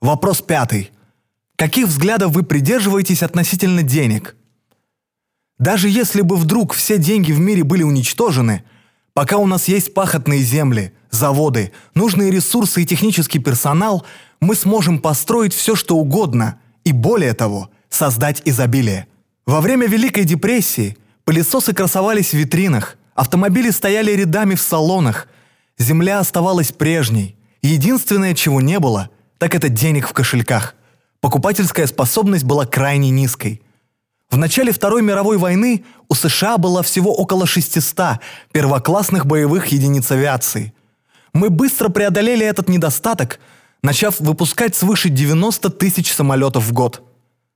Вопрос 0.00 0.42
пятый. 0.42 0.92
Каких 1.56 1.86
взглядов 1.86 2.32
вы 2.32 2.44
придерживаетесь 2.44 3.24
относительно 3.24 3.82
денег? 3.82 4.36
Даже 5.58 5.88
если 5.88 6.20
бы 6.20 6.36
вдруг 6.36 6.72
все 6.72 6.98
деньги 6.98 7.32
в 7.32 7.40
мире 7.40 7.64
были 7.64 7.82
уничтожены, 7.82 8.62
пока 9.12 9.38
у 9.38 9.46
нас 9.46 9.66
есть 9.66 9.94
пахотные 9.94 10.40
земли, 10.40 10.94
заводы, 11.10 11.72
нужные 11.94 12.30
ресурсы 12.30 12.82
и 12.82 12.86
технический 12.86 13.40
персонал, 13.40 14.06
мы 14.40 14.54
сможем 14.54 15.00
построить 15.00 15.52
все, 15.52 15.74
что 15.74 15.96
угодно, 15.96 16.60
и 16.84 16.92
более 16.92 17.34
того, 17.34 17.70
создать 17.90 18.42
изобилие. 18.44 19.08
Во 19.46 19.60
время 19.60 19.88
Великой 19.88 20.24
депрессии 20.24 20.96
пылесосы 21.24 21.72
красовались 21.72 22.30
в 22.30 22.34
витринах, 22.34 22.96
автомобили 23.16 23.70
стояли 23.70 24.12
рядами 24.12 24.54
в 24.54 24.60
салонах, 24.60 25.26
земля 25.76 26.20
оставалась 26.20 26.70
прежней. 26.70 27.36
Единственное, 27.62 28.34
чего 28.34 28.60
не 28.60 28.78
было, 28.78 29.10
так 29.38 29.54
это 29.54 29.68
денег 29.68 30.08
в 30.08 30.12
кошельках. 30.12 30.74
Покупательская 31.20 31.86
способность 31.86 32.44
была 32.44 32.66
крайне 32.66 33.10
низкой– 33.10 33.62
в 34.30 34.36
начале 34.36 34.72
Второй 34.72 35.00
мировой 35.00 35.38
войны 35.38 35.84
у 36.08 36.14
США 36.14 36.58
было 36.58 36.82
всего 36.82 37.14
около 37.14 37.46
600 37.46 38.18
первоклассных 38.52 39.24
боевых 39.24 39.68
единиц 39.68 40.10
авиации. 40.10 40.74
Мы 41.32 41.48
быстро 41.48 41.88
преодолели 41.88 42.44
этот 42.44 42.68
недостаток, 42.68 43.40
начав 43.82 44.20
выпускать 44.20 44.76
свыше 44.76 45.08
90 45.08 45.70
тысяч 45.70 46.12
самолетов 46.12 46.64
в 46.64 46.72
год. 46.74 47.02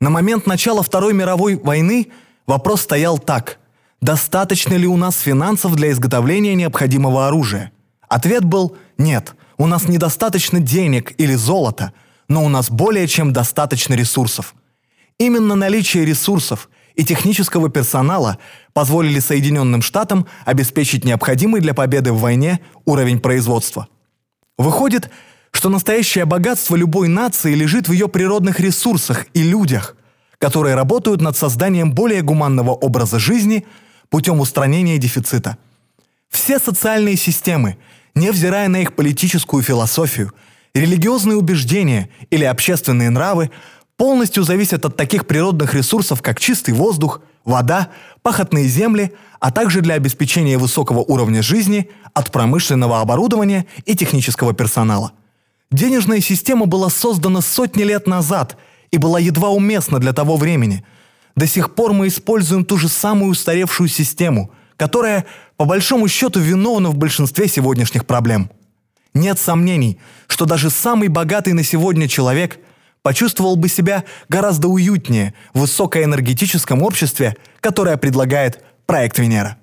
На 0.00 0.10
момент 0.10 0.46
начала 0.46 0.82
Второй 0.82 1.14
мировой 1.14 1.54
войны 1.54 2.08
вопрос 2.48 2.80
стоял 2.80 3.18
так. 3.20 3.58
Достаточно 4.00 4.74
ли 4.74 4.88
у 4.88 4.96
нас 4.96 5.20
финансов 5.20 5.76
для 5.76 5.92
изготовления 5.92 6.56
необходимого 6.56 7.28
оружия? 7.28 7.70
Ответ 8.08 8.44
был 8.44 8.76
«нет». 8.98 9.34
У 9.58 9.66
нас 9.66 9.88
недостаточно 9.88 10.60
денег 10.60 11.14
или 11.18 11.34
золота, 11.34 11.92
но 12.28 12.44
у 12.44 12.48
нас 12.48 12.70
более 12.70 13.06
чем 13.08 13.32
достаточно 13.32 13.94
ресурсов– 13.94 14.54
Именно 15.18 15.54
наличие 15.54 16.04
ресурсов 16.04 16.68
и 16.94 17.02
технического 17.02 17.70
персонала 17.70 18.38
позволили 18.74 19.18
Соединенным 19.18 19.80
Штатам 19.80 20.26
обеспечить 20.44 21.04
необходимый 21.04 21.62
для 21.62 21.72
победы 21.72 22.12
в 22.12 22.20
войне 22.20 22.60
уровень 22.84 23.20
производства. 23.20 23.88
Выходит, 24.58 25.10
что 25.52 25.70
настоящее 25.70 26.26
богатство 26.26 26.76
любой 26.76 27.08
нации 27.08 27.54
лежит 27.54 27.88
в 27.88 27.92
ее 27.92 28.08
природных 28.08 28.60
ресурсах 28.60 29.26
и 29.32 29.42
людях, 29.42 29.96
которые 30.38 30.74
работают 30.74 31.22
над 31.22 31.34
созданием 31.34 31.94
более 31.94 32.20
гуманного 32.20 32.72
образа 32.72 33.18
жизни 33.18 33.66
путем 34.10 34.40
устранения 34.40 34.98
дефицита. 34.98 35.56
Все 36.36 36.58
социальные 36.58 37.16
системы, 37.16 37.78
невзирая 38.14 38.68
на 38.68 38.82
их 38.82 38.94
политическую 38.94 39.62
философию, 39.62 40.34
религиозные 40.74 41.34
убеждения 41.34 42.10
или 42.28 42.44
общественные 42.44 43.08
нравы, 43.08 43.50
полностью 43.96 44.42
зависят 44.42 44.84
от 44.84 44.98
таких 44.98 45.26
природных 45.26 45.72
ресурсов, 45.72 46.20
как 46.20 46.38
чистый 46.38 46.74
воздух, 46.74 47.22
вода, 47.46 47.88
пахотные 48.20 48.68
земли, 48.68 49.14
а 49.40 49.50
также 49.50 49.80
для 49.80 49.94
обеспечения 49.94 50.58
высокого 50.58 50.98
уровня 50.98 51.42
жизни 51.42 51.88
от 52.12 52.30
промышленного 52.30 53.00
оборудования 53.00 53.64
и 53.86 53.96
технического 53.96 54.52
персонала. 54.52 55.12
Денежная 55.70 56.20
система 56.20 56.66
была 56.66 56.90
создана 56.90 57.40
сотни 57.40 57.82
лет 57.82 58.06
назад 58.06 58.58
и 58.90 58.98
была 58.98 59.18
едва 59.18 59.48
уместна 59.48 60.00
для 60.00 60.12
того 60.12 60.36
времени. 60.36 60.84
До 61.34 61.46
сих 61.46 61.74
пор 61.74 61.94
мы 61.94 62.08
используем 62.08 62.66
ту 62.66 62.76
же 62.76 62.90
самую 62.90 63.30
устаревшую 63.30 63.88
систему, 63.88 64.52
которая, 64.76 65.26
по 65.56 65.64
большому 65.64 66.08
счету, 66.08 66.40
виновна 66.40 66.90
в 66.90 66.96
большинстве 66.96 67.48
сегодняшних 67.48 68.06
проблем. 68.06 68.50
Нет 69.14 69.38
сомнений, 69.38 69.98
что 70.26 70.44
даже 70.44 70.70
самый 70.70 71.08
богатый 71.08 71.52
на 71.52 71.62
сегодня 71.62 72.08
человек– 72.08 72.58
почувствовал 73.06 73.54
бы 73.54 73.68
себя 73.68 74.02
гораздо 74.28 74.66
уютнее 74.66 75.32
в 75.54 75.60
высокоэнергетическом 75.60 76.82
обществе, 76.82 77.36
которое 77.60 77.96
предлагает 77.98 78.64
проект 78.84 79.20
Венера. 79.20 79.58